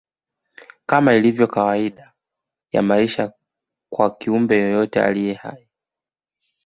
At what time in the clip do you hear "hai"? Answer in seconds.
5.33-5.67